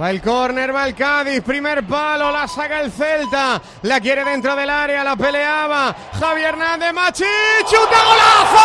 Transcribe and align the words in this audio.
Va 0.00 0.10
el 0.10 0.22
córner, 0.22 0.72
va 0.72 0.86
el 0.86 0.94
Cádiz, 0.94 1.42
primer 1.42 1.84
palo, 1.84 2.30
la 2.30 2.46
saca 2.46 2.78
el 2.78 2.92
Celta, 2.92 3.60
la 3.82 3.98
quiere 4.00 4.24
dentro 4.24 4.54
del 4.54 4.70
área, 4.70 5.02
la 5.02 5.16
peleaba 5.16 5.92
Javier 6.20 6.50
Hernández, 6.50 6.92
Machi, 6.92 7.24
chuta 7.66 7.98
golazo. 8.06 8.64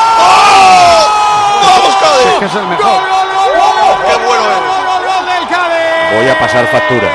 ¡Vamos, 1.66 1.96
Cádiz! 1.96 2.28
Es 2.28 2.40
que 2.40 2.46
es 2.46 2.56
el 2.56 2.68
mejor. 2.68 2.86
¡Gol, 2.86 3.10
gol, 3.10 3.30
gol, 3.34 3.50
gol, 3.58 3.98
¡Qué 4.06 4.14
gol, 4.14 4.26
bueno 4.28 4.44
gol, 4.44 4.54
es! 4.54 4.60
gol, 4.62 4.86
gol, 4.86 5.02
gol 5.10 5.26
del 5.26 5.48
Cádiz! 5.50 6.14
Voy 6.14 6.30
a 6.30 6.40
pasar 6.40 6.68
facturas. 6.68 7.12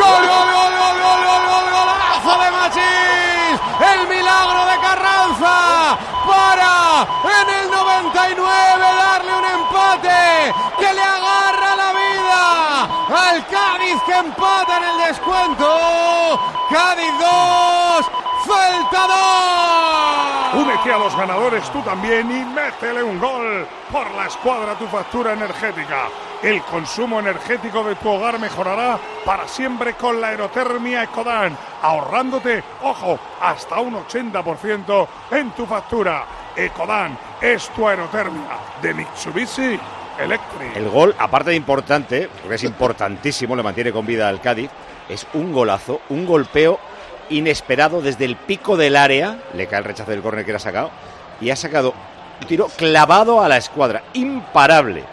¡Gol, 0.00 0.26
gol, 0.26 0.48
gol, 0.50 0.72
gol, 0.74 0.96
gol, 0.98 1.20
gol, 1.30 1.42
gol, 1.46 1.66
golazo 1.70 2.32
de 2.42 2.50
Machís! 2.50 3.54
¡El 3.86 4.00
milagro 4.08 4.66
de 4.66 4.76
Carranza! 4.82 5.54
¡Para 6.26 7.06
en 7.22 7.46
el 7.54 7.70
99 7.70 8.84
darle 8.98 9.32
un 9.32 9.44
empate 9.44 10.54
que 10.76 10.92
le 10.92 11.19
al 13.30 13.46
Cádiz 13.46 14.02
que 14.06 14.12
empata 14.12 14.78
en 14.78 14.84
el 14.84 15.08
descuento! 15.08 16.40
¡Cádiz 16.68 17.12
2! 17.18 18.10
¡Celta 18.44 19.06
2! 20.54 20.62
Únete 20.62 20.92
a 20.92 20.98
los 20.98 21.16
ganadores 21.16 21.70
tú 21.70 21.80
también 21.82 22.30
y 22.30 22.44
métele 22.44 23.02
un 23.02 23.20
gol 23.20 23.66
por 23.92 24.10
la 24.12 24.26
escuadra 24.26 24.74
tu 24.74 24.86
factura 24.88 25.34
energética. 25.34 26.08
El 26.42 26.62
consumo 26.62 27.20
energético 27.20 27.84
de 27.84 27.94
tu 27.96 28.08
hogar 28.08 28.38
mejorará 28.40 28.98
para 29.24 29.46
siempre 29.46 29.94
con 29.94 30.20
la 30.20 30.28
aerotermia 30.28 31.04
Ecodan, 31.04 31.56
ahorrándote, 31.82 32.64
ojo, 32.82 33.18
hasta 33.40 33.78
un 33.78 33.94
80% 33.94 35.08
en 35.30 35.50
tu 35.52 35.66
factura. 35.66 36.24
Ecodan 36.56 37.16
es 37.40 37.68
tu 37.70 37.86
aerotermia 37.86 38.58
de 38.82 38.94
Mitsubishi 38.94 39.78
El 40.74 40.88
gol, 40.88 41.14
aparte 41.18 41.50
de 41.50 41.56
importante, 41.56 42.28
porque 42.40 42.56
es 42.56 42.64
importantísimo, 42.64 43.56
le 43.56 43.62
mantiene 43.62 43.92
con 43.92 44.06
vida 44.06 44.28
al 44.28 44.40
Cádiz, 44.40 44.70
es 45.08 45.26
un 45.34 45.52
golazo, 45.52 46.00
un 46.10 46.26
golpeo 46.26 46.78
inesperado 47.30 48.02
desde 48.02 48.24
el 48.24 48.36
pico 48.36 48.76
del 48.76 48.96
área, 48.96 49.38
le 49.54 49.66
cae 49.66 49.78
el 49.78 49.84
rechazo 49.84 50.10
del 50.10 50.22
córner 50.22 50.44
que 50.44 50.52
le 50.52 50.56
ha 50.56 50.60
sacado, 50.60 50.90
y 51.40 51.50
ha 51.50 51.56
sacado 51.56 51.94
un 52.40 52.46
tiro 52.46 52.68
clavado 52.76 53.40
a 53.40 53.48
la 53.48 53.56
escuadra, 53.56 54.02
imparable. 54.14 55.04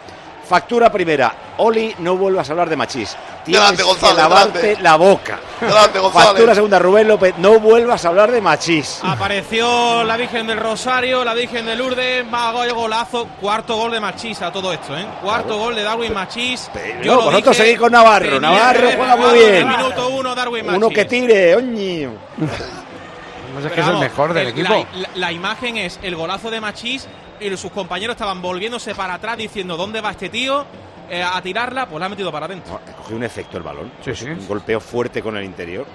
Factura 0.48 0.90
primera, 0.90 1.34
Oli, 1.58 1.94
no 1.98 2.16
vuelvas 2.16 2.48
a 2.48 2.52
hablar 2.52 2.70
de 2.70 2.76
machís. 2.76 3.14
Tienes 3.44 3.60
Delante, 3.60 3.82
González, 3.82 4.14
que 4.16 4.20
lavarte 4.22 4.58
delante. 4.60 4.82
la 4.82 4.96
boca. 4.96 5.38
Delante, 5.60 5.98
González. 5.98 6.28
Factura 6.28 6.54
segunda, 6.54 6.78
Rubén 6.78 7.08
López, 7.08 7.34
no 7.38 7.60
vuelvas 7.60 8.04
a 8.04 8.08
hablar 8.08 8.30
de 8.32 8.40
machís. 8.40 9.00
Apareció 9.02 10.04
la 10.04 10.16
Virgen 10.16 10.46
del 10.46 10.58
Rosario, 10.58 11.22
la 11.24 11.34
Virgen 11.34 11.66
de 11.66 11.76
Lourdes, 11.76 12.26
más 12.26 12.52
gol, 12.54 12.72
golazo, 12.72 13.26
cuarto 13.40 13.76
gol 13.76 13.92
de 13.92 14.00
Machís 14.00 14.40
a 14.42 14.50
todo 14.50 14.72
esto, 14.72 14.96
¿eh? 14.96 15.06
Cuarto 15.22 15.58
gol 15.58 15.74
de 15.74 15.82
Darwin 15.82 16.14
Machís. 16.14 16.70
Pero 16.72 17.02
Yo 17.02 17.14
lo 17.16 17.22
vosotros 17.24 17.56
dije, 17.56 17.64
seguís 17.66 17.78
con 17.78 17.92
Navarro, 17.92 18.40
Navarro 18.40 18.88
juega 18.96 19.16
muy 19.16 19.38
bien. 19.38 19.68
Minuto 19.68 20.08
uno, 20.08 20.34
Darwin 20.34 20.64
Machís. 20.66 20.78
Uno 20.78 20.88
que 20.90 21.04
tire, 21.04 21.56
oñi. 21.56 22.06
No 23.54 23.60
sé 23.62 23.70
que 23.70 23.80
es 23.80 23.86
el 23.86 23.98
mejor 23.98 24.32
del 24.34 24.46
el- 24.48 24.52
equipo. 24.52 24.72
La, 24.94 24.98
la- 25.00 25.08
la 25.14 25.32
imagen 25.32 25.76
es 25.76 25.98
el 26.02 26.14
golazo 26.16 26.50
de 26.50 26.60
Machís 26.60 27.06
y 27.40 27.56
sus 27.56 27.70
compañeros 27.72 28.14
estaban 28.14 28.42
volviéndose 28.42 28.94
para 28.94 29.14
atrás 29.14 29.36
diciendo 29.38 29.76
¿dónde 29.76 30.00
va 30.00 30.10
este 30.12 30.28
tío? 30.28 30.64
Eh, 31.10 31.22
a 31.22 31.40
tirarla, 31.40 31.86
pues 31.86 31.98
la 32.00 32.04
ha 32.06 32.08
metido 32.10 32.30
para 32.30 32.44
adentro. 32.44 32.70
No, 32.74 32.80
ha 32.92 32.96
cogido 32.96 33.16
un 33.16 33.24
efecto 33.24 33.56
el 33.56 33.62
balón. 33.62 33.90
Sí, 34.04 34.14
sí. 34.14 34.26
Un 34.26 34.46
golpeo 34.46 34.78
fuerte 34.78 35.22
con 35.22 35.38
el 35.38 35.44
interior. 35.44 35.86